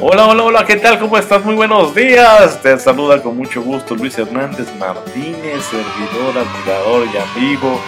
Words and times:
Hola, 0.00 0.26
hola, 0.26 0.42
hola, 0.44 0.64
¿qué 0.64 0.76
tal? 0.76 1.00
¿Cómo 1.00 1.18
estás? 1.18 1.44
Muy 1.44 1.56
buenos 1.56 1.92
días. 1.92 2.62
Te 2.62 2.78
saluda 2.78 3.20
con 3.20 3.36
mucho 3.36 3.62
gusto 3.62 3.96
Luis 3.96 4.16
Hernández 4.16 4.68
Martínez, 4.78 5.64
servidor, 5.64 6.38
admirador 6.38 7.08
y 7.12 7.16
amigo. 7.16 7.80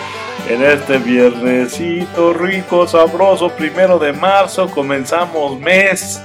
En 0.49 0.65
este 0.65 0.99
viernesito 0.99 2.35
rico, 2.35 2.89
sabroso, 2.89 3.51
primero 3.51 4.01
de 4.01 4.13
marzo, 4.13 4.69
comenzamos 4.69 5.61
mes. 5.61 6.21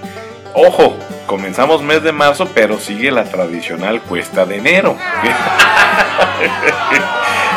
Ojo, 0.55 0.98
comenzamos 1.28 1.84
mes 1.84 2.02
de 2.02 2.12
marzo, 2.12 2.50
pero 2.55 2.80
sigue 2.80 3.12
la 3.12 3.26
tradicional 3.26 4.02
cuesta 4.02 4.44
de 4.48 4.57
enero. 4.57 4.98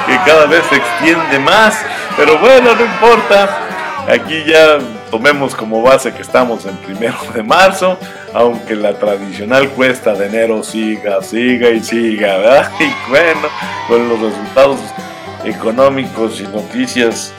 que 0.07 0.17
cada 0.27 0.45
vez 0.45 0.63
se 0.69 0.77
extiende 0.77 1.39
más. 1.39 1.83
Pero 2.17 2.39
bueno, 2.39 2.75
no 2.75 2.85
importa. 2.85 3.69
Aquí 4.09 4.43
ya 4.45 4.79
tomemos 5.11 5.55
como 5.55 5.81
base 5.81 6.13
que 6.13 6.23
estamos 6.23 6.67
en 6.67 6.77
primero 6.79 7.17
de 7.35 7.43
marzo, 7.43 7.97
aunque 8.35 8.75
la 8.75 8.95
tradicional 8.95 9.69
cuesta 9.71 10.15
de 10.15 10.27
enero 10.27 10.63
siga, 10.65 11.23
siga 11.23 11.71
y 11.71 11.81
siga. 11.81 12.71
Y 12.81 13.11
bueno, 13.11 13.49
con 13.87 14.09
los 14.09 14.21
resultados 14.21 14.81
económicos 15.45 16.41
y 16.41 16.45
noticias 16.45 17.33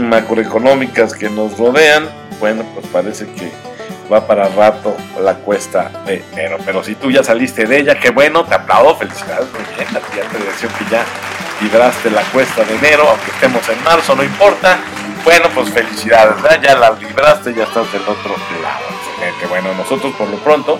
macroeconómicas 0.00 1.14
que 1.14 1.28
nos 1.28 1.56
rodean, 1.58 2.08
bueno, 2.38 2.64
pues 2.74 2.86
parece 2.86 3.26
que 3.32 3.52
va 4.10 4.26
para 4.26 4.48
rato 4.48 4.96
la 5.22 5.34
cuesta 5.34 5.90
de 6.06 6.24
enero. 6.32 6.58
Pero 6.64 6.82
si 6.82 6.94
tú 6.94 7.10
ya 7.10 7.22
saliste 7.22 7.66
de 7.66 7.78
ella, 7.78 7.94
qué 7.94 8.10
bueno, 8.10 8.44
te 8.44 8.54
aplaudo, 8.54 8.96
felicidades, 8.96 9.46
muy 9.52 9.62
bien, 9.76 9.92
la 9.92 10.00
tía 10.00 10.22
te 10.22 10.38
que 10.38 10.90
ya 10.90 11.04
libraste 11.60 12.10
la 12.10 12.22
cuesta 12.22 12.64
de 12.64 12.76
enero, 12.76 13.08
aunque 13.08 13.30
estemos 13.30 13.68
en 13.68 13.82
marzo, 13.84 14.14
no 14.14 14.22
importa. 14.22 14.78
Bueno, 15.24 15.48
pues 15.54 15.70
felicidades, 15.70 16.42
¿verdad? 16.42 16.60
ya 16.62 16.74
la 16.76 16.92
libraste, 16.92 17.54
ya 17.54 17.64
estás 17.64 17.92
del 17.92 18.02
otro 18.02 18.34
lado. 18.62 18.84
Excelente. 18.90 19.46
Bueno, 19.48 19.74
nosotros 19.74 20.14
por 20.16 20.28
lo 20.28 20.38
pronto 20.38 20.78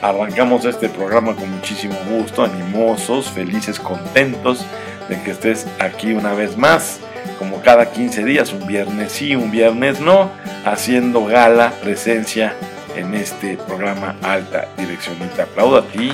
arrancamos 0.00 0.64
este 0.64 0.88
programa 0.88 1.34
con 1.34 1.50
muchísimo 1.50 1.96
gusto, 2.08 2.42
animosos, 2.42 3.30
felices, 3.30 3.78
contentos 3.78 4.64
de 5.08 5.22
que 5.22 5.32
estés 5.32 5.66
aquí 5.78 6.12
una 6.12 6.32
vez 6.32 6.56
más, 6.56 7.00
como 7.38 7.60
cada 7.60 7.90
15 7.90 8.24
días, 8.24 8.52
un 8.52 8.66
viernes 8.66 9.12
sí, 9.12 9.36
un 9.36 9.50
viernes 9.50 10.00
no, 10.00 10.30
haciendo 10.64 11.26
gala, 11.26 11.72
presencia 11.82 12.54
en 12.96 13.14
este 13.14 13.56
programa 13.56 14.16
Alta 14.22 14.68
Dirección. 14.76 15.16
Y 15.22 15.26
te 15.34 15.42
aplaudo 15.42 15.76
a 15.78 15.82
ti, 15.82 16.12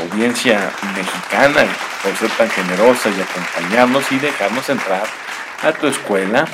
audiencia 0.00 0.70
mexicana, 0.96 1.66
por 2.02 2.16
ser 2.16 2.30
tan 2.30 2.50
generosa 2.50 3.10
y 3.10 3.20
acompañarnos 3.20 4.10
y 4.12 4.18
dejarnos 4.18 4.68
entrar 4.68 5.04
a 5.62 5.72
tu 5.72 5.86
escuela, 5.86 6.46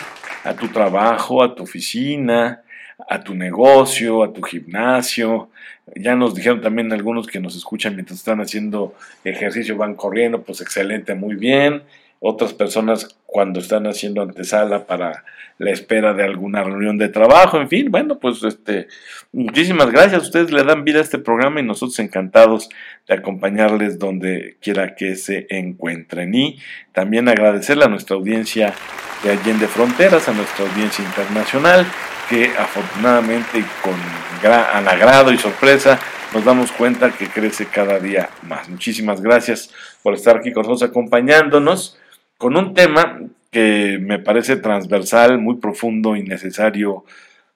a 0.44 0.54
tu 0.54 0.68
trabajo, 0.68 1.42
a 1.42 1.54
tu 1.54 1.62
oficina, 1.62 2.62
a 3.08 3.20
tu 3.20 3.34
negocio, 3.34 4.22
a 4.22 4.32
tu 4.32 4.42
gimnasio. 4.42 5.50
Ya 5.94 6.14
nos 6.14 6.34
dijeron 6.34 6.60
también 6.60 6.92
algunos 6.92 7.26
que 7.26 7.40
nos 7.40 7.56
escuchan 7.56 7.94
mientras 7.94 8.18
están 8.18 8.40
haciendo 8.40 8.94
ejercicio, 9.24 9.76
van 9.76 9.94
corriendo, 9.94 10.42
pues 10.42 10.60
excelente, 10.60 11.14
muy 11.14 11.36
bien. 11.36 11.82
Otras 12.20 12.52
personas 12.52 13.16
cuando 13.26 13.60
están 13.60 13.86
haciendo 13.86 14.22
antesala 14.22 14.86
para 14.86 15.24
la 15.58 15.70
espera 15.70 16.14
de 16.14 16.24
alguna 16.24 16.62
reunión 16.62 16.98
de 16.98 17.08
trabajo, 17.08 17.60
en 17.60 17.68
fin, 17.68 17.90
bueno, 17.90 18.18
pues 18.18 18.42
este, 18.42 18.88
muchísimas 19.32 19.90
gracias. 19.90 20.22
Ustedes 20.22 20.50
le 20.50 20.64
dan 20.64 20.84
vida 20.84 20.98
a 20.98 21.02
este 21.02 21.18
programa 21.18 21.60
y 21.60 21.64
nosotros 21.64 21.98
encantados 21.98 22.68
de 23.06 23.14
acompañarles 23.14 23.98
donde 23.98 24.56
quiera 24.60 24.94
que 24.94 25.16
se 25.16 25.46
encuentren. 25.50 26.34
Y 26.34 26.58
también 26.92 27.28
agradecerle 27.28 27.84
a 27.84 27.88
nuestra 27.88 28.16
audiencia 28.16 28.74
de 29.22 29.32
Allende 29.32 29.68
Fronteras, 29.68 30.28
a 30.28 30.32
nuestra 30.32 30.68
audiencia 30.68 31.04
internacional, 31.04 31.86
que 32.28 32.46
afortunadamente 32.58 33.64
con 33.82 33.94
gran 34.42 34.86
agrado 34.86 35.32
y 35.32 35.38
sorpresa 35.38 35.98
nos 36.32 36.44
damos 36.44 36.72
cuenta 36.72 37.10
que 37.10 37.26
crece 37.28 37.66
cada 37.66 37.98
día 37.98 38.28
más. 38.42 38.68
Muchísimas 38.68 39.20
gracias 39.20 39.70
por 40.02 40.14
estar 40.14 40.36
aquí 40.36 40.52
con 40.52 40.62
nosotros 40.64 40.90
acompañándonos 40.90 41.98
con 42.38 42.56
un 42.56 42.72
tema 42.72 43.20
que 43.50 43.98
me 44.00 44.18
parece 44.18 44.56
transversal, 44.56 45.38
muy 45.38 45.56
profundo 45.56 46.16
y 46.16 46.22
necesario 46.22 47.04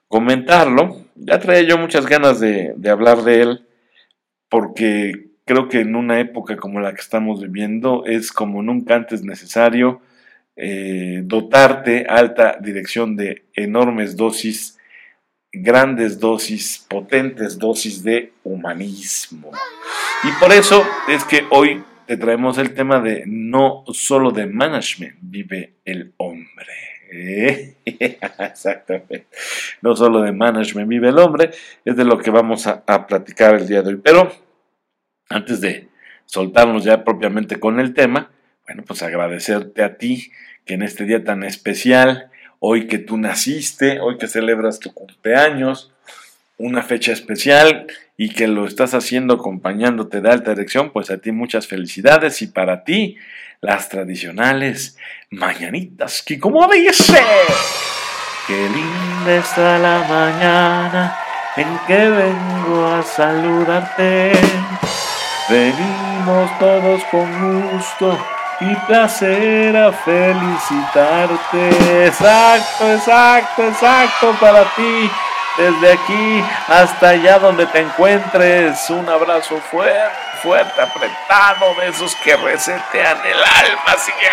comentarlo. 0.08 1.04
Ya 1.14 1.38
traía 1.38 1.62
yo 1.62 1.78
muchas 1.78 2.06
ganas 2.06 2.40
de, 2.40 2.74
hablar 2.90 3.22
de 3.22 3.42
él 3.42 3.66
porque 4.48 5.28
creo 5.44 5.68
que 5.68 5.80
en 5.80 5.94
una 5.96 6.20
época 6.20 6.56
como 6.56 6.80
la 6.80 6.92
que 6.92 7.00
estamos 7.00 7.40
viviendo 7.40 8.04
es 8.04 8.32
como 8.32 8.62
nunca 8.62 8.96
antes 8.96 9.22
necesario 9.22 10.02
eh, 10.56 11.22
dotarte 11.24 12.04
alta 12.08 12.58
dirección 12.60 13.16
de 13.16 13.44
enormes 13.54 14.16
dosis, 14.16 14.78
grandes 15.52 16.18
dosis, 16.18 16.84
potentes 16.88 17.58
dosis 17.58 18.02
de 18.02 18.32
humanismo. 18.42 19.52
Y 20.24 20.40
por 20.40 20.52
eso 20.52 20.84
es 21.08 21.24
que 21.24 21.44
hoy 21.50 21.82
te 22.06 22.16
traemos 22.16 22.58
el 22.58 22.74
tema 22.74 23.00
de 23.00 23.24
no 23.26 23.84
solo 23.92 24.30
de 24.30 24.46
management 24.46 25.16
vive 25.20 25.74
el 25.84 26.14
hombre. 26.16 26.92
Exactamente. 27.84 29.26
No 29.82 29.94
solo 29.94 30.22
de 30.22 30.32
management 30.32 30.88
vive 30.88 31.08
el 31.08 31.18
hombre, 31.18 31.50
es 31.84 31.96
de 31.96 32.04
lo 32.04 32.18
que 32.18 32.30
vamos 32.30 32.66
a, 32.66 32.82
a 32.86 33.06
platicar 33.06 33.54
el 33.54 33.68
día 33.68 33.82
de 33.82 33.90
hoy. 33.90 34.00
Pero 34.02 34.32
antes 35.28 35.60
de 35.60 35.88
soltarnos 36.26 36.84
ya 36.84 37.04
propiamente 37.04 37.60
con 37.60 37.80
el 37.80 37.94
tema, 37.94 38.30
bueno, 38.66 38.84
pues 38.86 39.02
agradecerte 39.02 39.82
a 39.82 39.96
ti 39.96 40.32
que 40.64 40.74
en 40.74 40.82
este 40.82 41.04
día 41.04 41.24
tan 41.24 41.42
especial, 41.42 42.30
hoy 42.58 42.86
que 42.86 42.98
tú 42.98 43.18
naciste, 43.18 44.00
hoy 44.00 44.18
que 44.18 44.28
celebras 44.28 44.78
tu 44.78 44.94
cumpleaños, 44.94 45.92
una 46.58 46.82
fecha 46.82 47.12
especial 47.12 47.86
y 48.22 48.28
que 48.28 48.46
lo 48.46 48.68
estás 48.68 48.94
haciendo 48.94 49.34
acompañándote 49.34 50.20
de 50.20 50.30
alta 50.30 50.52
dirección, 50.52 50.92
pues 50.92 51.10
a 51.10 51.18
ti 51.18 51.32
muchas 51.32 51.66
felicidades 51.66 52.40
y 52.40 52.46
para 52.46 52.84
ti 52.84 53.16
las 53.60 53.88
tradicionales 53.88 54.96
mañanitas 55.30 56.22
que 56.22 56.38
como 56.38 56.68
dice, 56.68 57.20
qué 58.46 58.68
linda 58.68 59.34
está 59.34 59.76
la 59.76 60.06
mañana 60.08 61.18
en 61.56 61.66
que 61.88 62.10
vengo 62.10 62.86
a 62.86 63.02
saludarte. 63.02 64.30
Venimos 65.48 66.58
todos 66.60 67.02
con 67.10 67.72
gusto 67.72 68.24
y 68.60 68.72
placer 68.86 69.76
a 69.76 69.90
felicitarte. 69.90 72.06
Exacto, 72.06 72.92
exacto, 72.92 73.64
exacto 73.64 74.36
para 74.40 74.62
ti. 74.76 75.10
Desde 75.56 75.92
aquí 75.92 76.42
hasta 76.68 77.10
allá 77.10 77.38
donde 77.38 77.66
te 77.66 77.80
encuentres, 77.80 78.88
un 78.90 79.08
abrazo 79.08 79.58
fuerte, 79.58 80.16
fuerte, 80.42 80.80
apretado, 80.80 81.74
de 81.80 81.88
esos 81.88 82.14
que 82.16 82.36
resetean 82.36 83.18
el 83.26 83.36
alma. 83.36 83.82
Así 83.86 84.12
que, 84.18 84.26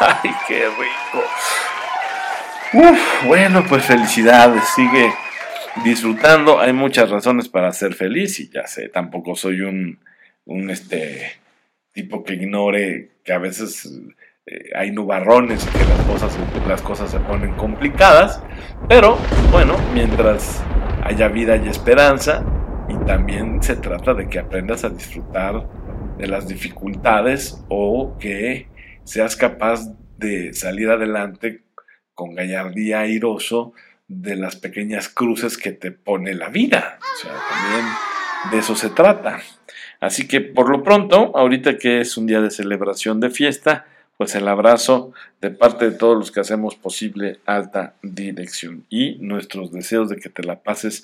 ¡ay, 0.00 0.34
qué 0.48 0.66
rico! 0.66 1.24
Uf, 2.72 3.24
bueno, 3.24 3.64
pues 3.68 3.84
felicidades, 3.84 4.64
sigue 4.74 5.12
disfrutando. 5.84 6.58
Hay 6.58 6.72
muchas 6.72 7.10
razones 7.10 7.48
para 7.48 7.72
ser 7.72 7.94
feliz 7.94 8.40
y 8.40 8.48
ya 8.48 8.66
sé, 8.66 8.88
tampoco 8.88 9.36
soy 9.36 9.60
un, 9.60 9.98
un 10.46 10.70
este, 10.70 11.38
tipo 11.92 12.24
que 12.24 12.34
ignore 12.34 13.10
que 13.24 13.32
a 13.32 13.38
veces 13.38 13.88
eh, 14.46 14.70
hay 14.74 14.90
nubarrones 14.90 15.66
y 15.66 15.78
que 15.78 15.84
las 15.84 16.00
cosas, 16.06 16.38
las 16.66 16.82
cosas 16.82 17.10
se 17.10 17.20
ponen 17.20 17.54
complicadas, 17.54 18.42
pero 18.88 19.18
bueno, 19.50 19.76
mientras 19.92 20.62
haya 21.02 21.28
vida 21.28 21.56
y 21.56 21.68
esperanza, 21.68 22.44
y 22.88 23.04
también 23.06 23.62
se 23.62 23.76
trata 23.76 24.14
de 24.14 24.28
que 24.28 24.38
aprendas 24.38 24.84
a 24.84 24.88
disfrutar 24.88 25.68
de 26.18 26.26
las 26.26 26.48
dificultades 26.48 27.64
o 27.68 28.16
que 28.18 28.68
seas 29.04 29.36
capaz 29.36 29.86
de 30.18 30.52
salir 30.52 30.90
adelante 30.90 31.62
con 32.14 32.34
gallardía 32.34 33.00
airoso 33.00 33.72
de 34.08 34.36
las 34.36 34.56
pequeñas 34.56 35.08
cruces 35.08 35.56
que 35.56 35.72
te 35.72 35.92
pone 35.92 36.34
la 36.34 36.48
vida. 36.48 36.98
O 37.00 37.16
sea, 37.16 37.32
también 37.48 37.86
de 38.50 38.58
eso 38.58 38.74
se 38.74 38.90
trata. 38.90 39.38
Así 40.00 40.26
que 40.26 40.40
por 40.40 40.68
lo 40.68 40.82
pronto, 40.82 41.32
ahorita 41.36 41.78
que 41.78 42.00
es 42.00 42.16
un 42.16 42.26
día 42.26 42.40
de 42.40 42.50
celebración 42.50 43.20
de 43.20 43.30
fiesta, 43.30 43.86
pues 44.20 44.34
el 44.34 44.48
abrazo 44.48 45.14
de 45.40 45.48
parte 45.48 45.88
de 45.88 45.96
todos 45.96 46.14
los 46.14 46.30
que 46.30 46.40
hacemos 46.40 46.74
posible 46.74 47.38
alta 47.46 47.94
dirección 48.02 48.84
y 48.90 49.16
nuestros 49.18 49.72
deseos 49.72 50.10
de 50.10 50.16
que 50.16 50.28
te 50.28 50.42
la 50.42 50.60
pases 50.60 51.02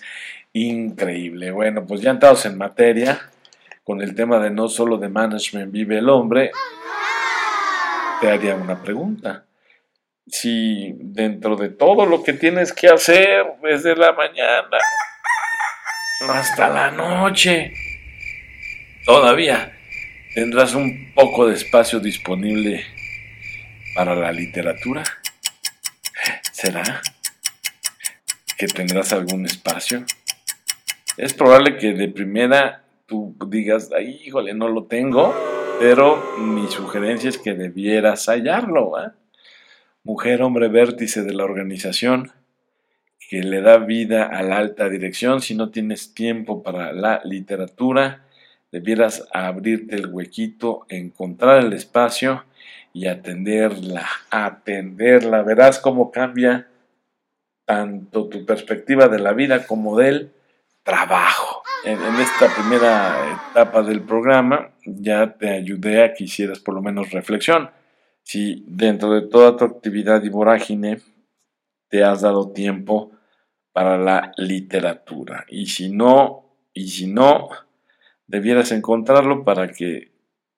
increíble. 0.53 1.51
Bueno, 1.51 1.87
pues 1.87 2.03
ya 2.03 2.11
entrados 2.11 2.45
en 2.45 2.59
materia 2.59 3.31
con 3.85 4.03
el 4.03 4.15
tema 4.15 4.39
de 4.39 4.51
no 4.51 4.69
solo 4.69 4.99
de 4.99 5.09
management 5.09 5.73
vive 5.73 5.97
el 5.97 6.11
hombre, 6.11 6.51
te 8.21 8.29
haría 8.31 8.55
una 8.55 8.83
pregunta. 8.83 9.47
Si 10.27 10.93
dentro 10.99 11.57
de 11.57 11.71
todo 11.71 12.05
lo 12.05 12.23
que 12.23 12.35
tienes 12.35 12.71
que 12.71 12.89
hacer 12.89 13.47
desde 13.63 13.97
la 13.97 14.13
mañana 14.13 14.77
hasta 16.29 16.69
la 16.69 16.91
noche, 16.91 17.73
todavía 19.07 19.73
tendrás 20.35 20.75
un 20.75 21.15
poco 21.15 21.47
de 21.47 21.55
espacio 21.55 21.99
disponible 21.99 22.85
para 23.97 24.15
la 24.15 24.31
literatura. 24.31 25.03
¿Será 26.53 27.01
que 28.59 28.67
tendrás 28.67 29.15
algún 29.15 29.47
espacio? 29.47 30.05
Es 31.17 31.33
probable 31.33 31.79
que 31.79 31.95
de 31.95 32.09
primera 32.09 32.85
tú 33.07 33.35
digas, 33.49 33.91
ay, 33.97 34.21
híjole, 34.27 34.53
no 34.53 34.69
lo 34.69 34.85
tengo, 34.85 35.35
pero 35.81 36.37
mi 36.39 36.69
sugerencia 36.69 37.31
es 37.31 37.39
que 37.39 37.55
debieras 37.55 38.27
hallarlo. 38.27 38.93
Mujer, 40.05 40.43
hombre, 40.43 40.69
vértice 40.69 41.23
de 41.23 41.33
la 41.33 41.45
organización 41.45 42.33
que 43.31 43.41
le 43.43 43.63
da 43.63 43.79
vida 43.79 44.27
a 44.27 44.43
la 44.43 44.59
alta 44.59 44.91
dirección. 44.91 45.41
Si 45.41 45.55
no 45.55 45.71
tienes 45.71 46.13
tiempo 46.13 46.63
para 46.63 46.93
la 46.93 47.23
literatura, 47.25 48.27
debieras 48.71 49.27
abrirte 49.33 49.97
el 49.97 50.09
huequito, 50.09 50.85
encontrar 50.91 51.65
el 51.65 51.73
espacio 51.73 52.45
y 52.93 53.07
atenderla, 53.07 54.07
atenderla. 54.31 55.43
Verás 55.43 55.79
cómo 55.79 56.11
cambia 56.11 56.69
tanto 57.67 58.29
tu 58.29 58.47
perspectiva 58.47 59.09
de 59.09 59.19
la 59.19 59.33
vida 59.33 59.67
como 59.67 59.99
del 59.99 60.33
trabajo. 60.83 61.63
En, 61.85 61.99
esta 62.21 62.49
primera 62.55 63.39
etapa 63.51 63.83
del 63.83 64.03
programa 64.03 64.71
ya 64.85 65.35
te 65.35 65.51
ayudé 65.51 66.03
a 66.03 66.15
que 66.15 66.25
hicieras 66.25 66.61
por 66.61 66.75
lo 66.75 66.81
menos 66.81 67.11
reflexión. 67.11 67.71
Si 68.23 68.65
dentro 68.67 69.11
de 69.11 69.29
toda 69.29 69.57
tu 69.57 69.65
actividad 69.65 70.23
y 70.23 70.29
vorágine 70.29 71.01
te 71.89 72.03
has 72.03 72.23
dado 72.23 72.53
tiempo 72.53 73.13
para 73.73 73.99
la 73.99 74.33
literatura. 74.37 75.45
Y 75.49 75.67
si 75.67 75.91
no, 75.91 76.47
y 76.73 76.89
si 76.89 77.07
no, 77.07 77.51
debieras 78.27 78.73
encontrarlo 78.73 79.45
para 79.45 79.69
que 79.69 80.16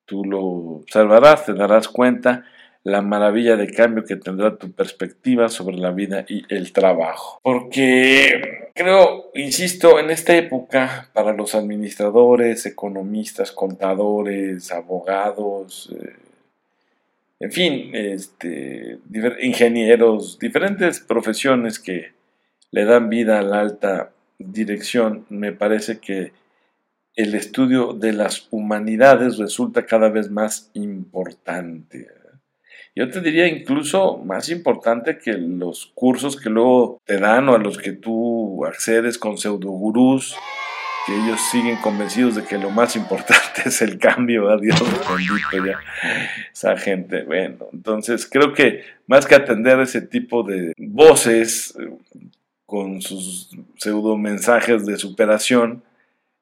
tú 0.09 0.25
lo 0.25 0.41
observarás, 0.41 1.45
te 1.45 1.53
darás 1.53 1.87
cuenta 1.87 2.43
la 2.83 3.01
maravilla 3.01 3.55
de 3.55 3.71
cambio 3.71 4.03
que 4.03 4.15
tendrá 4.15 4.57
tu 4.57 4.71
perspectiva 4.71 5.49
sobre 5.49 5.77
la 5.77 5.91
vida 5.91 6.25
y 6.27 6.43
el 6.49 6.73
trabajo. 6.73 7.39
Porque 7.43 8.69
creo, 8.73 9.29
insisto, 9.35 9.99
en 9.99 10.09
esta 10.09 10.35
época, 10.35 11.09
para 11.13 11.33
los 11.33 11.53
administradores, 11.53 12.65
economistas, 12.65 13.51
contadores, 13.51 14.71
abogados, 14.71 15.93
eh, 15.95 16.15
en 17.41 17.51
fin, 17.51 17.91
este, 17.93 18.97
ingenieros, 19.41 20.39
diferentes 20.39 20.99
profesiones 20.99 21.79
que 21.79 22.11
le 22.71 22.85
dan 22.85 23.09
vida 23.09 23.39
a 23.39 23.43
la 23.43 23.61
alta 23.61 24.11
dirección, 24.39 25.25
me 25.29 25.51
parece 25.51 25.99
que 25.99 26.31
el 27.19 27.35
estudio 27.35 27.91
de 27.91 28.13
las 28.13 28.47
humanidades 28.49 29.37
resulta 29.37 29.85
cada 29.85 30.07
vez 30.07 30.31
más 30.31 30.71
importante. 30.73 32.07
Yo 32.95 33.09
te 33.09 33.19
diría 33.19 33.45
incluso 33.45 34.19
más 34.19 34.47
importante 34.47 35.17
que 35.17 35.33
los 35.33 35.91
cursos 35.93 36.39
que 36.39 36.49
luego 36.49 37.01
te 37.03 37.19
dan 37.19 37.49
o 37.49 37.55
a 37.55 37.57
los 37.57 37.77
que 37.77 37.91
tú 37.91 38.65
accedes 38.65 39.17
con 39.17 39.37
pseudogurús, 39.37 40.33
que 41.05 41.13
ellos 41.13 41.41
siguen 41.51 41.75
convencidos 41.81 42.35
de 42.35 42.45
que 42.45 42.57
lo 42.57 42.69
más 42.69 42.95
importante 42.95 43.63
es 43.65 43.81
el 43.81 43.99
cambio, 43.99 44.49
adiós, 44.49 44.81
bendito 44.81 45.65
ya, 45.65 45.77
esa 46.53 46.77
gente. 46.77 47.23
Bueno, 47.23 47.67
entonces 47.73 48.29
creo 48.31 48.53
que 48.53 48.83
más 49.07 49.25
que 49.25 49.35
atender 49.35 49.77
ese 49.81 50.01
tipo 50.01 50.43
de 50.43 50.71
voces 50.77 51.77
con 52.65 53.01
sus 53.01 53.49
pseudo 53.75 54.15
mensajes 54.15 54.85
de 54.85 54.95
superación, 54.95 55.83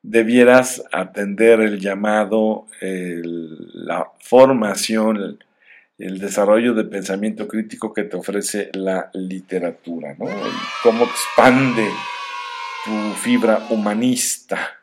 debieras 0.02 0.84
atender 0.92 1.60
el 1.62 1.80
llamado, 1.80 2.68
la 2.82 4.12
formación, 4.20 5.40
el, 5.98 6.20
desarrollo 6.20 6.74
de 6.74 6.84
pensamiento 6.84 7.48
crítico 7.48 7.94
que 7.94 8.04
te 8.04 8.18
ofrece 8.18 8.70
la 8.74 9.10
literatura, 9.14 10.16
¿no? 10.18 10.28
cómo 10.84 11.06
expande 11.06 11.90
tu 12.86 13.14
fibra 13.16 13.66
humanista 13.70 14.78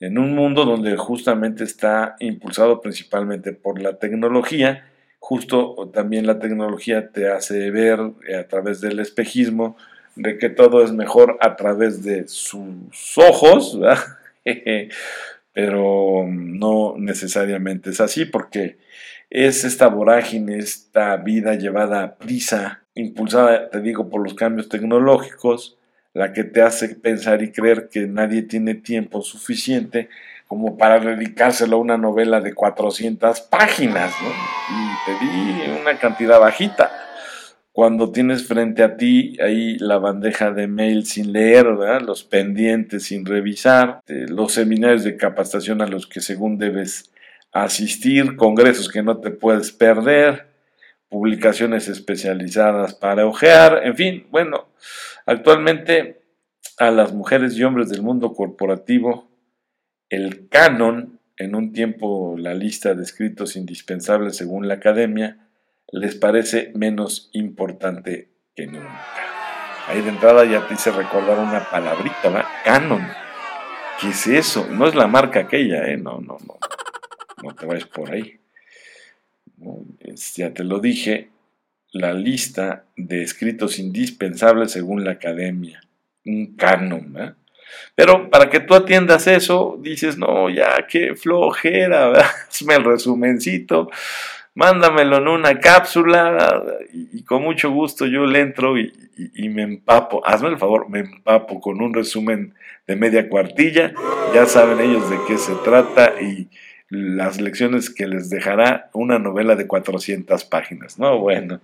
en 0.00 0.16
un 0.16 0.34
mundo 0.34 0.64
donde 0.64 0.96
justamente 0.96 1.62
está 1.62 2.16
impulsado 2.20 2.80
principalmente 2.80 3.52
por 3.52 3.80
la 3.80 3.98
tecnología, 3.98 4.86
justo 5.18 5.90
también 5.92 6.26
la 6.26 6.38
tecnología 6.38 7.10
te 7.12 7.28
hace 7.28 7.70
ver 7.70 8.00
a 8.00 8.48
través 8.48 8.80
del 8.80 8.98
espejismo 8.98 9.76
de 10.20 10.36
que 10.38 10.50
todo 10.50 10.84
es 10.84 10.92
mejor 10.92 11.38
a 11.40 11.56
través 11.56 12.02
de 12.02 12.28
sus 12.28 13.16
ojos, 13.16 13.78
pero 15.52 16.26
no 16.28 16.94
necesariamente 16.98 17.90
es 17.90 18.00
así 18.00 18.26
porque 18.26 18.78
es 19.30 19.64
esta 19.64 19.88
vorágine, 19.88 20.58
esta 20.58 21.16
vida 21.16 21.54
llevada 21.54 22.02
a 22.02 22.14
prisa, 22.16 22.82
impulsada, 22.94 23.70
te 23.70 23.80
digo, 23.80 24.10
por 24.10 24.22
los 24.22 24.34
cambios 24.34 24.68
tecnológicos, 24.68 25.78
la 26.12 26.32
que 26.32 26.44
te 26.44 26.60
hace 26.60 26.96
pensar 26.96 27.42
y 27.42 27.52
creer 27.52 27.88
que 27.88 28.06
nadie 28.06 28.42
tiene 28.42 28.74
tiempo 28.74 29.22
suficiente 29.22 30.08
como 30.48 30.76
para 30.76 30.98
dedicárselo 30.98 31.76
a 31.76 31.80
una 31.80 31.96
novela 31.96 32.40
de 32.40 32.52
400 32.52 33.42
páginas, 33.42 34.12
¿no? 34.20 34.28
Y 34.28 35.18
te 35.18 35.24
di 35.24 35.80
una 35.80 35.96
cantidad 35.98 36.40
bajita 36.40 37.09
cuando 37.72 38.10
tienes 38.10 38.46
frente 38.46 38.82
a 38.82 38.96
ti 38.96 39.36
ahí 39.40 39.78
la 39.78 39.98
bandeja 39.98 40.50
de 40.50 40.66
mail 40.66 41.06
sin 41.06 41.32
leer, 41.32 41.66
los 41.66 42.24
pendientes 42.24 43.04
sin 43.04 43.24
revisar, 43.24 44.00
eh, 44.06 44.26
los 44.28 44.52
seminarios 44.52 45.04
de 45.04 45.16
capacitación 45.16 45.80
a 45.80 45.86
los 45.86 46.06
que 46.06 46.20
según 46.20 46.58
debes 46.58 47.12
asistir, 47.52 48.36
congresos 48.36 48.88
que 48.88 49.02
no 49.02 49.18
te 49.18 49.30
puedes 49.30 49.72
perder, 49.72 50.48
publicaciones 51.08 51.88
especializadas 51.88 52.94
para 52.94 53.26
ojear, 53.26 53.82
en 53.84 53.96
fin, 53.96 54.26
bueno, 54.30 54.68
actualmente 55.26 56.22
a 56.78 56.90
las 56.90 57.12
mujeres 57.12 57.56
y 57.56 57.64
hombres 57.64 57.88
del 57.88 58.02
mundo 58.02 58.32
corporativo, 58.32 59.30
el 60.08 60.48
canon, 60.48 61.20
en 61.36 61.54
un 61.54 61.72
tiempo 61.72 62.36
la 62.36 62.54
lista 62.54 62.94
de 62.94 63.02
escritos 63.02 63.56
indispensables 63.56 64.36
según 64.36 64.68
la 64.68 64.74
academia, 64.74 65.49
les 65.92 66.14
parece 66.14 66.72
menos 66.74 67.30
importante 67.32 68.28
que 68.54 68.66
nunca. 68.66 69.04
Ahí 69.88 70.02
de 70.02 70.10
entrada 70.10 70.44
ya 70.44 70.66
te 70.66 70.74
hice 70.74 70.90
recordar 70.92 71.38
una 71.38 71.68
palabrita, 71.68 72.28
¿verdad? 72.28 72.48
Canon. 72.64 73.06
¿Qué 74.00 74.08
es 74.08 74.26
eso? 74.26 74.66
No 74.70 74.86
es 74.86 74.94
la 74.94 75.06
marca 75.06 75.40
aquella, 75.40 75.86
¿eh? 75.88 75.96
No, 75.96 76.20
no, 76.20 76.38
no. 76.46 76.58
No 77.42 77.54
te 77.54 77.66
vayas 77.66 77.86
por 77.86 78.10
ahí. 78.12 78.38
ya 80.36 80.52
te 80.52 80.64
lo 80.64 80.78
dije, 80.78 81.30
la 81.92 82.12
lista 82.12 82.84
de 82.96 83.22
escritos 83.22 83.78
indispensables 83.78 84.72
según 84.72 85.04
la 85.04 85.12
academia. 85.12 85.80
Un 86.24 86.54
canon, 86.54 87.12
¿verdad? 87.12 87.36
Pero 87.94 88.30
para 88.30 88.48
que 88.48 88.60
tú 88.60 88.74
atiendas 88.74 89.26
eso, 89.26 89.78
dices, 89.80 90.16
no, 90.16 90.50
ya, 90.50 90.86
qué 90.88 91.14
flojera, 91.14 92.08
¿verdad? 92.10 92.30
hazme 92.48 92.74
el 92.76 92.84
resumencito 92.84 93.90
mándamelo 94.54 95.18
en 95.18 95.28
una 95.28 95.58
cápsula 95.58 96.62
y, 96.92 97.22
con 97.24 97.42
mucho 97.42 97.70
gusto 97.70 98.06
yo 98.06 98.26
le 98.26 98.40
entro 98.40 98.78
y, 98.78 98.92
me 99.48 99.62
empapo. 99.62 100.26
Hazme 100.26 100.48
el 100.48 100.58
favor, 100.58 100.88
me 100.88 101.00
empapo 101.00 101.60
con 101.60 101.82
un 101.82 101.94
resumen 101.94 102.54
de 102.86 102.96
media 102.96 103.28
cuartilla. 103.28 103.92
Ya 104.34 104.46
saben 104.46 104.80
ellos 104.80 105.08
de 105.10 105.18
qué 105.26 105.36
se 105.38 105.54
trata 105.56 106.20
y 106.20 106.48
las 106.88 107.40
lecciones 107.40 107.90
que 107.90 108.06
les 108.06 108.30
dejará 108.30 108.90
una 108.92 109.18
novela 109.18 109.56
de 109.56 109.66
400 109.66 110.44
páginas. 110.44 110.98
No, 110.98 111.18
bueno, 111.18 111.60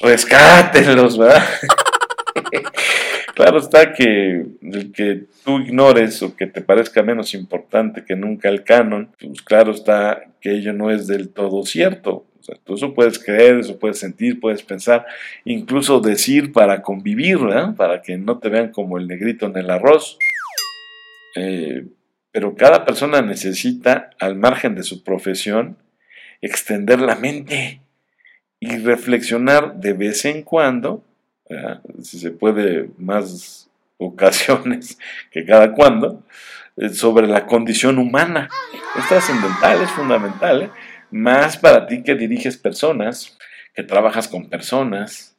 rescátenlos, 0.00 1.18
¿verdad? 1.18 1.44
Claro 3.34 3.58
está 3.58 3.92
que 3.92 4.44
el 4.62 4.92
que 4.92 5.24
tú 5.44 5.60
ignores 5.60 6.22
o 6.22 6.36
que 6.36 6.46
te 6.46 6.60
parezca 6.60 7.02
menos 7.02 7.34
importante 7.34 8.04
que 8.04 8.16
nunca 8.16 8.48
el 8.48 8.64
canon, 8.64 9.10
pues 9.18 9.42
claro 9.42 9.72
está 9.72 10.24
que 10.40 10.52
ello 10.52 10.72
no 10.72 10.90
es 10.90 11.06
del 11.06 11.30
todo 11.30 11.64
cierto. 11.64 12.26
Tú 12.64 12.74
eso 12.74 12.94
puedes 12.94 13.18
creer, 13.18 13.60
eso 13.60 13.78
puedes 13.78 13.98
sentir, 13.98 14.40
puedes 14.40 14.62
pensar, 14.62 15.06
incluso 15.44 16.00
decir 16.00 16.52
para 16.52 16.82
convivir, 16.82 17.38
para 17.76 18.02
que 18.02 18.16
no 18.16 18.38
te 18.38 18.48
vean 18.48 18.70
como 18.70 18.98
el 18.98 19.06
negrito 19.06 19.46
en 19.46 19.56
el 19.56 19.70
arroz. 19.70 20.18
Eh, 21.36 21.86
pero 22.32 22.54
cada 22.54 22.84
persona 22.84 23.22
necesita, 23.22 24.10
al 24.18 24.36
margen 24.36 24.74
de 24.74 24.82
su 24.82 25.04
profesión, 25.04 25.76
extender 26.40 27.00
la 27.00 27.16
mente 27.16 27.82
y 28.58 28.76
reflexionar 28.78 29.76
de 29.76 29.92
vez 29.92 30.24
en 30.24 30.42
cuando 30.42 31.04
si 32.02 32.18
se 32.18 32.30
puede 32.30 32.90
más 32.98 33.70
ocasiones 33.98 34.98
que 35.30 35.44
cada 35.44 35.72
cuando, 35.74 36.24
eh, 36.76 36.88
sobre 36.88 37.26
la 37.26 37.46
condición 37.46 37.98
humana. 37.98 38.48
Es 38.98 39.08
trascendental, 39.08 39.82
es 39.82 39.90
fundamental, 39.90 40.72
más 41.10 41.56
para 41.56 41.86
ti 41.86 42.02
que 42.02 42.14
diriges 42.14 42.56
personas, 42.56 43.36
que 43.74 43.82
trabajas 43.82 44.28
con 44.28 44.48
personas, 44.48 45.36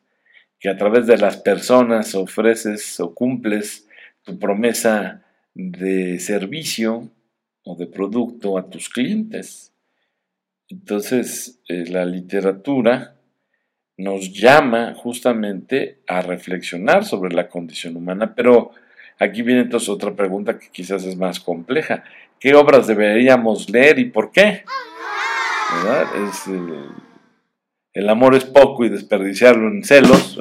que 0.60 0.70
a 0.70 0.78
través 0.78 1.08
de 1.08 1.18
las 1.18 1.38
personas 1.38 2.14
ofreces 2.14 3.00
o 3.00 3.16
cumples 3.16 3.88
tu 4.24 4.38
promesa 4.38 5.24
de 5.54 6.20
servicio 6.20 7.10
o 7.64 7.76
de 7.76 7.88
producto 7.88 8.58
a 8.58 8.70
tus 8.70 8.90
clientes. 8.90 9.74
Entonces, 10.70 11.60
eh, 11.68 11.86
la 11.88 12.06
literatura 12.06 13.16
nos 14.02 14.32
llama 14.34 14.94
justamente 14.96 16.00
a 16.08 16.22
reflexionar 16.22 17.06
sobre 17.06 17.34
la 17.34 17.48
condición 17.50 17.96
humana, 17.96 18.34
pero 18.36 18.72
aquí 19.20 19.42
viene 19.42 19.62
entonces 19.62 19.90
otra 19.90 20.16
pregunta 20.16 20.58
que 20.58 20.70
quizás 20.72 21.04
es 21.06 21.16
más 21.16 21.40
compleja. 21.40 22.04
¿Qué 22.40 22.56
obras 22.56 22.88
deberíamos 22.88 23.70
leer 23.70 24.00
y 24.00 24.06
por 24.06 24.32
qué? 24.32 24.64
¿Verdad? 25.84 26.06
Es, 26.28 26.48
eh, 26.48 26.90
el 27.94 28.10
amor 28.10 28.36
es 28.36 28.46
poco 28.46 28.86
y 28.86 28.90
desperdiciarlo 28.90 29.68
en 29.68 29.84
celos. 29.84 30.40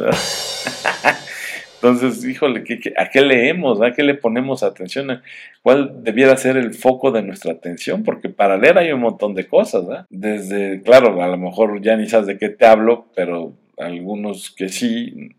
Entonces, 1.82 2.22
híjole, 2.26 2.62
a 2.96 3.08
qué 3.08 3.22
leemos? 3.22 3.80
¿A 3.80 3.92
qué 3.92 4.02
le 4.02 4.14
ponemos 4.14 4.62
atención? 4.62 5.22
¿Cuál 5.62 6.04
debiera 6.04 6.36
ser 6.36 6.58
el 6.58 6.74
foco 6.74 7.10
de 7.10 7.22
nuestra 7.22 7.52
atención? 7.52 8.04
Porque 8.04 8.28
para 8.28 8.58
leer 8.58 8.76
hay 8.76 8.92
un 8.92 9.00
montón 9.00 9.34
de 9.34 9.46
cosas, 9.46 9.86
¿verdad? 9.86 10.06
Desde, 10.10 10.82
claro, 10.82 11.22
a 11.22 11.26
lo 11.26 11.38
mejor 11.38 11.80
ya 11.80 11.96
ni 11.96 12.06
sabes 12.06 12.26
de 12.26 12.36
qué 12.36 12.50
te 12.50 12.66
hablo, 12.66 13.06
pero 13.16 13.54
algunos 13.78 14.50
que 14.50 14.68
sí 14.68 15.30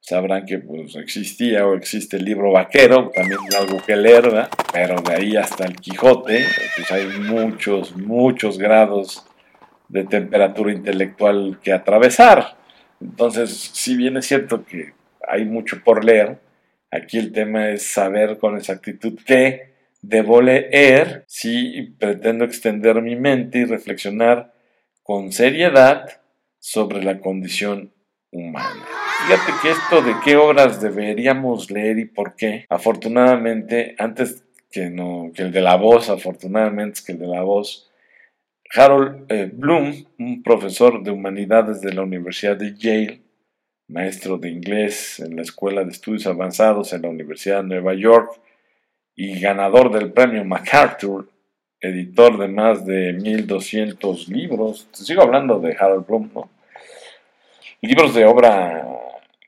sabrán 0.00 0.44
que 0.44 0.58
pues, 0.58 0.96
existía 0.96 1.64
o 1.66 1.74
existe 1.74 2.16
el 2.16 2.24
libro 2.24 2.50
vaquero, 2.50 3.10
también 3.14 3.38
algo 3.56 3.80
que 3.84 3.94
leer, 3.94 4.22
¿verdad? 4.22 4.48
Pero 4.72 5.00
de 5.02 5.14
ahí 5.14 5.36
hasta 5.36 5.66
el 5.66 5.76
Quijote, 5.76 6.44
pues 6.76 6.90
hay 6.90 7.06
muchos, 7.20 7.96
muchos 7.96 8.58
grados 8.58 9.24
de 9.88 10.02
temperatura 10.02 10.72
intelectual 10.72 11.60
que 11.62 11.72
atravesar. 11.72 12.56
Entonces, 13.00 13.50
si 13.72 13.96
bien 13.96 14.16
es 14.16 14.26
cierto 14.26 14.64
que 14.64 14.94
hay 15.28 15.44
mucho 15.44 15.82
por 15.84 16.04
leer. 16.04 16.38
Aquí 16.90 17.18
el 17.18 17.32
tema 17.32 17.70
es 17.70 17.82
saber 17.82 18.38
con 18.38 18.56
exactitud 18.56 19.18
qué 19.26 19.74
debo 20.02 20.40
leer 20.40 21.24
si 21.26 21.94
pretendo 21.98 22.44
extender 22.44 23.02
mi 23.02 23.16
mente 23.16 23.58
y 23.58 23.64
reflexionar 23.64 24.52
con 25.02 25.32
seriedad 25.32 26.20
sobre 26.58 27.02
la 27.02 27.20
condición 27.20 27.92
humana. 28.30 28.84
Fíjate 29.26 29.52
que 29.62 29.70
esto 29.70 30.02
de 30.02 30.14
qué 30.24 30.36
obras 30.36 30.80
deberíamos 30.80 31.70
leer 31.70 31.98
y 31.98 32.04
por 32.04 32.34
qué, 32.36 32.66
afortunadamente, 32.68 33.94
antes 33.98 34.44
que, 34.70 34.90
no, 34.90 35.30
que 35.34 35.42
el 35.42 35.52
de 35.52 35.62
la 35.62 35.76
voz, 35.76 36.10
afortunadamente 36.10 37.00
que 37.04 37.12
el 37.12 37.18
de 37.18 37.26
la 37.26 37.42
voz, 37.42 37.90
Harold 38.74 39.30
eh, 39.30 39.50
Bloom, 39.52 40.06
un 40.18 40.42
profesor 40.42 41.02
de 41.02 41.10
humanidades 41.10 41.80
de 41.80 41.92
la 41.92 42.02
Universidad 42.02 42.56
de 42.56 42.74
Yale, 42.76 43.22
maestro 43.88 44.38
de 44.38 44.50
inglés 44.50 45.20
en 45.20 45.36
la 45.36 45.42
Escuela 45.42 45.84
de 45.84 45.90
Estudios 45.90 46.26
Avanzados 46.26 46.92
en 46.92 47.02
la 47.02 47.08
Universidad 47.08 47.62
de 47.62 47.68
Nueva 47.68 47.94
York 47.94 48.40
y 49.14 49.40
ganador 49.40 49.92
del 49.92 50.12
premio 50.12 50.44
MacArthur, 50.44 51.28
editor 51.80 52.38
de 52.38 52.48
más 52.48 52.84
de 52.84 53.12
1200 53.12 54.28
libros. 54.28 54.88
Sigo 54.92 55.22
hablando 55.22 55.60
de 55.60 55.76
Harold 55.78 56.06
Bloom, 56.06 56.30
¿no? 56.34 56.50
Libros 57.80 58.14
de 58.14 58.24
obra 58.24 58.86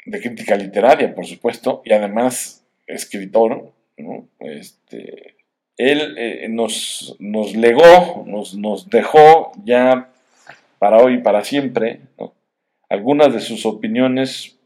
de 0.06 0.20
crítica 0.20 0.56
literaria, 0.56 1.14
por 1.14 1.26
supuesto, 1.26 1.82
y 1.84 1.92
además 1.92 2.64
escritor, 2.86 3.72
¿no? 3.96 4.28
Este, 4.38 5.34
él 5.76 6.14
eh, 6.16 6.46
nos, 6.48 7.16
nos 7.18 7.54
legó, 7.54 8.24
nos, 8.26 8.54
nos 8.54 8.88
dejó 8.88 9.52
ya 9.64 10.10
para 10.78 10.98
hoy 10.98 11.14
y 11.14 11.18
para 11.18 11.44
siempre, 11.44 12.00
¿no? 12.18 12.37
Algunas 12.88 13.32
de 13.32 13.40
sus 13.40 13.66
opiniones 13.66 14.58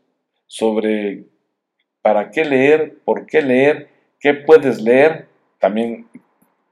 sobre 0.47 1.25
para 2.03 2.31
qué 2.31 2.45
leer, 2.45 2.99
por 3.05 3.27
qué 3.27 3.43
leer, 3.43 3.89
qué 4.21 4.35
puedes 4.35 4.81
leer, 4.81 5.29
también 5.59 6.07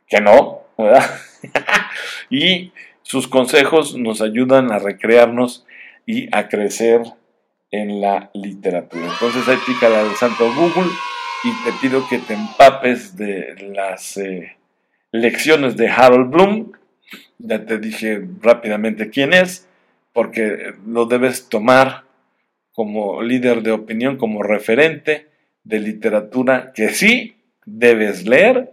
que 0.07 0.21
no, 0.21 0.63
¿verdad? 0.77 1.09
y 2.31 2.73
sus 3.03 3.29
consejos 3.29 3.97
nos 3.97 4.21
ayudan 4.21 4.73
a 4.73 4.79
recrearnos 4.79 5.65
y 6.07 6.29
a 6.35 6.49
crecer 6.49 7.03
en 7.71 8.01
la 8.01 8.31
literatura. 8.35 9.07
Entonces 9.07 9.47
ahí 9.49 9.59
pícala 9.67 10.01
al 10.01 10.17
santo 10.17 10.53
Google 10.55 10.91
y 11.45 11.65
te 11.65 11.73
pido 11.81 12.07
que 12.09 12.19
te 12.19 12.35
empapes 12.35 13.17
de 13.17 13.73
las 13.75 14.17
eh, 14.17 14.57
lecciones 15.13 15.77
de 15.77 15.89
Harold 15.89 16.31
Bloom. 16.31 16.73
Ya 17.39 17.65
te 17.65 17.79
dije 17.79 18.23
rápidamente 18.43 19.11
quién 19.11 19.33
es 19.33 19.70
porque 20.13 20.75
lo 20.87 21.07
debes 21.07 21.49
tomar 21.49 22.05
como 22.73 23.23
líder 23.23 23.63
de 23.63 23.73
opinión, 23.73 24.17
como 24.17 24.43
referente 24.43 25.29
de 25.65 25.81
literatura 25.81 26.73
que 26.75 26.89
sí 26.91 27.37
debes 27.67 28.27
leer 28.27 28.73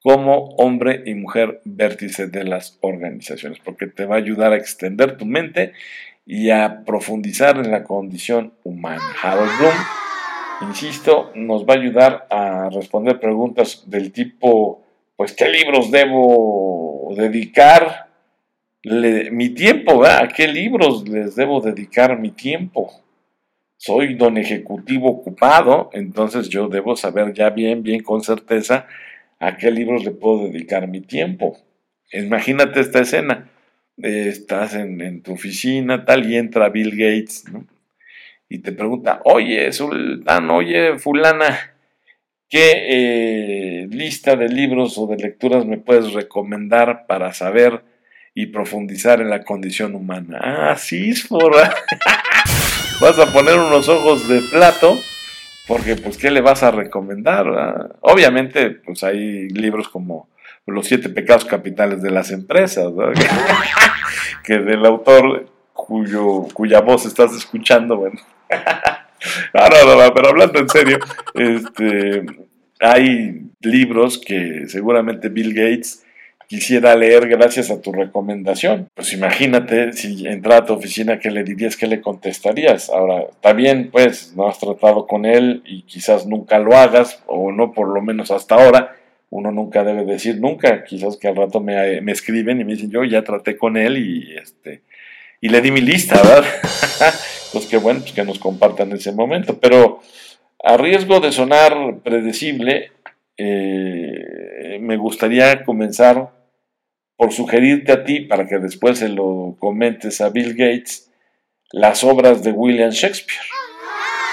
como 0.00 0.50
hombre 0.56 1.02
y 1.06 1.14
mujer 1.14 1.60
vértice 1.64 2.28
de 2.28 2.44
las 2.44 2.78
organizaciones, 2.80 3.58
porque 3.64 3.86
te 3.86 4.04
va 4.04 4.16
a 4.16 4.18
ayudar 4.18 4.52
a 4.52 4.56
extender 4.56 5.16
tu 5.16 5.26
mente 5.26 5.72
y 6.24 6.50
a 6.50 6.84
profundizar 6.84 7.56
en 7.56 7.70
la 7.70 7.82
condición 7.82 8.52
humana. 8.62 9.02
Harold 9.20 9.50
Bloom, 9.58 10.68
insisto, 10.68 11.32
nos 11.34 11.64
va 11.64 11.74
a 11.74 11.78
ayudar 11.78 12.26
a 12.30 12.68
responder 12.70 13.18
preguntas 13.18 13.84
del 13.86 14.12
tipo, 14.12 14.84
pues, 15.16 15.32
¿qué 15.32 15.48
libros 15.48 15.90
debo 15.90 17.12
dedicar 17.16 18.05
mi 18.86 19.48
tiempo, 19.50 20.04
¿a 20.04 20.28
qué 20.28 20.46
libros 20.46 21.08
les 21.08 21.34
debo 21.34 21.60
dedicar 21.60 22.20
mi 22.20 22.30
tiempo? 22.30 22.92
Soy 23.76 24.14
don 24.14 24.38
ejecutivo 24.38 25.10
ocupado, 25.10 25.90
entonces 25.92 26.48
yo 26.48 26.68
debo 26.68 26.94
saber 26.94 27.32
ya 27.34 27.50
bien, 27.50 27.82
bien 27.82 28.02
con 28.02 28.22
certeza 28.22 28.86
a 29.40 29.56
qué 29.56 29.72
libros 29.72 30.04
le 30.04 30.12
puedo 30.12 30.48
dedicar 30.48 30.86
mi 30.86 31.00
tiempo. 31.00 31.58
Imagínate 32.12 32.80
esta 32.80 33.00
escena. 33.00 33.50
estás 33.98 34.74
en, 34.74 35.22
tu 35.22 35.32
oficina, 35.32 36.04
tal, 36.04 36.30
y 36.30 36.36
entra 36.36 36.68
Bill 36.68 36.90
Gates, 36.90 37.44
Y 38.48 38.58
te 38.60 38.70
pregunta, 38.70 39.20
oye, 39.24 39.72
Sultán, 39.72 40.48
oye, 40.50 40.98
fulana, 40.98 41.74
¿qué 42.48 43.82
eh, 43.82 43.88
lista 43.90 44.36
de 44.36 44.48
libros 44.48 44.96
o 44.96 45.08
de 45.08 45.16
lecturas 45.16 45.66
me 45.66 45.78
puedes 45.78 46.12
recomendar 46.12 47.06
para 47.06 47.32
saber 47.32 47.95
y 48.38 48.46
profundizar 48.48 49.22
en 49.22 49.30
la 49.30 49.42
condición 49.44 49.94
humana. 49.94 50.38
Ah, 50.42 50.76
sí, 50.76 51.14
vas 53.00 53.18
a 53.18 53.32
poner 53.32 53.58
unos 53.58 53.88
ojos 53.88 54.28
de 54.28 54.42
plato, 54.42 55.00
porque 55.66 55.96
pues, 55.96 56.18
¿qué 56.18 56.30
le 56.30 56.42
vas 56.42 56.62
a 56.62 56.70
recomendar? 56.70 57.46
Obviamente, 58.02 58.72
pues 58.72 59.02
hay 59.04 59.48
libros 59.48 59.88
como 59.88 60.28
Los 60.66 60.86
siete 60.86 61.08
pecados 61.08 61.46
capitales 61.46 62.02
de 62.02 62.10
las 62.10 62.30
empresas, 62.30 62.92
que 64.44 64.58
del 64.58 64.84
autor 64.84 65.48
cuyo, 65.72 66.42
cuya 66.52 66.82
voz 66.82 67.06
estás 67.06 67.34
escuchando, 67.34 67.96
bueno. 67.96 68.20
no, 69.54 69.68
no, 69.68 69.96
no, 70.04 70.14
pero 70.14 70.28
hablando 70.28 70.58
en 70.58 70.68
serio, 70.68 70.98
este, 71.32 72.26
hay 72.80 73.50
libros 73.62 74.18
que 74.18 74.64
seguramente 74.68 75.30
Bill 75.30 75.54
Gates 75.54 76.02
quisiera 76.48 76.94
leer 76.94 77.28
gracias 77.28 77.70
a 77.70 77.80
tu 77.80 77.92
recomendación. 77.92 78.88
Pues 78.94 79.12
imagínate 79.12 79.92
si 79.92 80.26
entra 80.26 80.58
a 80.58 80.64
tu 80.64 80.74
oficina, 80.74 81.18
¿qué 81.18 81.30
le 81.30 81.44
dirías? 81.44 81.76
¿Qué 81.76 81.86
le 81.86 82.00
contestarías? 82.00 82.90
Ahora, 82.90 83.22
está 83.30 83.52
bien, 83.52 83.90
pues, 83.90 84.34
no 84.36 84.48
has 84.48 84.58
tratado 84.58 85.06
con 85.06 85.24
él 85.24 85.62
y 85.64 85.82
quizás 85.82 86.26
nunca 86.26 86.58
lo 86.58 86.76
hagas, 86.76 87.22
o 87.26 87.52
no 87.52 87.72
por 87.72 87.88
lo 87.88 88.02
menos 88.02 88.30
hasta 88.30 88.54
ahora. 88.54 88.96
Uno 89.30 89.50
nunca 89.50 89.82
debe 89.82 90.04
decir 90.04 90.40
nunca, 90.40 90.84
quizás 90.84 91.16
que 91.16 91.28
al 91.28 91.36
rato 91.36 91.60
me, 91.60 92.00
me 92.00 92.12
escriben 92.12 92.60
y 92.60 92.64
me 92.64 92.74
dicen, 92.74 92.90
yo 92.90 93.04
ya 93.04 93.24
traté 93.24 93.56
con 93.56 93.76
él 93.76 93.98
y 93.98 94.36
este 94.36 94.82
y 95.40 95.48
le 95.48 95.60
di 95.60 95.70
mi 95.70 95.80
lista, 95.80 96.16
¿verdad? 96.22 96.44
pues 97.52 97.66
qué 97.66 97.76
bueno 97.76 98.00
pues 98.00 98.12
que 98.12 98.24
nos 98.24 98.38
compartan 98.38 98.92
ese 98.92 99.12
momento. 99.12 99.58
Pero 99.58 100.00
a 100.62 100.76
riesgo 100.76 101.20
de 101.20 101.32
sonar 101.32 101.98
predecible, 102.02 102.92
eh, 103.36 104.78
me 104.80 104.96
gustaría 104.96 105.64
comenzar 105.64 106.30
por 107.16 107.32
sugerirte 107.32 107.92
a 107.92 108.04
ti, 108.04 108.20
para 108.20 108.46
que 108.46 108.58
después 108.58 108.98
se 108.98 109.08
lo 109.08 109.56
comentes 109.58 110.20
a 110.20 110.28
Bill 110.28 110.54
Gates, 110.54 111.10
las 111.72 112.04
obras 112.04 112.42
de 112.42 112.52
William 112.52 112.90
Shakespeare. 112.90 113.40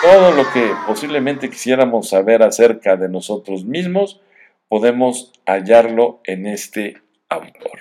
Todo 0.01 0.31
lo 0.31 0.51
que 0.51 0.69
posiblemente 0.85 1.49
quisiéramos 1.49 2.09
saber 2.09 2.43
acerca 2.43 2.97
de 2.97 3.07
nosotros 3.07 3.63
mismos, 3.63 4.21
podemos 4.67 5.31
hallarlo 5.45 6.21
en 6.25 6.45
este 6.45 6.97
autor. 7.29 7.79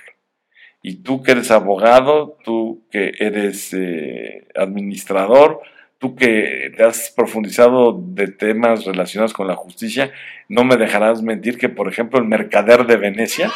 Y 0.81 0.97
tú 0.97 1.21
que 1.21 1.31
eres 1.31 1.51
abogado, 1.51 2.37
tú 2.43 2.85
que 2.91 3.13
eres 3.19 3.73
eh, 3.73 4.47
administrador, 4.55 5.61
tú 5.97 6.15
que 6.15 6.71
te 6.75 6.83
has 6.83 7.13
profundizado 7.15 7.93
de 7.93 8.27
temas 8.27 8.85
relacionados 8.85 9.33
con 9.33 9.47
la 9.47 9.55
justicia, 9.55 10.11
no 10.49 10.63
me 10.65 10.77
dejarás 10.77 11.21
mentir 11.21 11.57
que, 11.57 11.69
por 11.69 11.89
ejemplo, 11.89 12.19
el 12.19 12.25
mercader 12.25 12.85
de 12.85 12.97
Venecia 12.97 13.51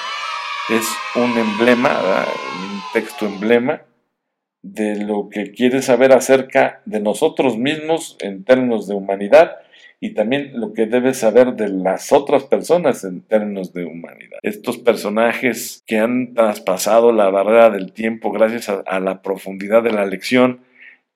es 0.70 0.88
un 1.16 1.38
emblema, 1.38 1.98
un 2.00 2.82
texto 2.94 3.26
emblema 3.26 3.82
de 4.62 5.04
lo 5.04 5.30
que 5.30 5.52
quiere 5.52 5.82
saber 5.82 6.12
acerca 6.12 6.82
de 6.86 7.00
nosotros 7.00 7.58
mismos 7.58 8.18
en 8.20 8.44
términos 8.44 8.88
de 8.88 8.96
humanidad 8.96 9.58
y 10.00 10.14
también 10.14 10.52
lo 10.60 10.74
que 10.74 10.86
debes 10.86 11.18
saber 11.18 11.54
de 11.54 11.70
las 11.70 12.12
otras 12.12 12.44
personas 12.44 13.04
en 13.04 13.22
términos 13.22 13.74
de 13.74 13.86
humanidad. 13.86 14.40
Estos 14.44 14.78
personajes 14.78 15.84
que 15.88 15.98
han 15.98 16.34
traspasado 16.34 17.12
la 17.12 17.30
barrera 17.30 17.70
del 17.70 17.94
tiempo 17.94 18.32
gracias 18.32 18.70
a, 18.70 19.00
la 19.00 19.22
profundidad 19.22 19.84
de 19.84 19.92
la 19.92 20.06
lección 20.06 20.62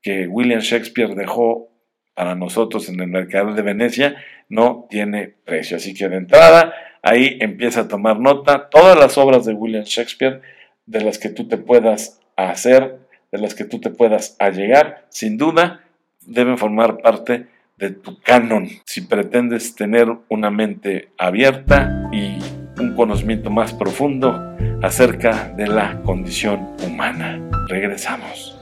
que 0.01 0.27
William 0.27 0.61
Shakespeare 0.61 1.13
dejó 1.13 1.69
para 2.15 2.35
nosotros 2.35 2.89
en 2.89 2.99
el 2.99 3.07
mercado 3.07 3.53
de 3.53 3.61
Venecia 3.61 4.15
no 4.49 4.87
tiene 4.89 5.27
precio. 5.45 5.77
Así 5.77 5.93
que 5.93 6.09
de 6.09 6.17
entrada, 6.17 6.73
ahí 7.01 7.37
empieza 7.41 7.81
a 7.81 7.87
tomar 7.87 8.19
nota 8.19 8.69
todas 8.69 8.97
las 8.97 9.17
obras 9.17 9.45
de 9.45 9.53
William 9.53 9.83
Shakespeare 9.83 10.41
de 10.85 11.01
las 11.01 11.17
que 11.17 11.29
tú 11.29 11.47
te 11.47 11.57
puedas 11.57 12.19
hacer, 12.35 12.99
de 13.31 13.37
las 13.39 13.55
que 13.55 13.65
tú 13.65 13.79
te 13.79 13.89
puedas 13.89 14.35
allegar, 14.39 15.05
sin 15.09 15.37
duda 15.37 15.81
deben 16.25 16.57
formar 16.57 16.97
parte 16.97 17.47
de 17.77 17.89
tu 17.91 18.19
canon 18.19 18.67
si 18.85 19.01
pretendes 19.01 19.75
tener 19.75 20.07
una 20.29 20.51
mente 20.51 21.09
abierta 21.17 22.09
y 22.11 22.37
un 22.79 22.95
conocimiento 22.95 23.49
más 23.49 23.73
profundo 23.73 24.39
acerca 24.81 25.53
de 25.55 25.67
la 25.67 26.01
condición 26.03 26.75
humana. 26.83 27.39
Regresamos. 27.67 28.59